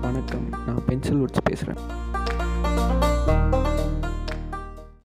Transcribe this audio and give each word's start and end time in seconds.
வணக்கம். 0.00 0.46
நான் 0.66 0.84
பென்சில் 0.86 1.16
வச்சு 1.16 1.40
பேசுகிறேன் 1.44 1.80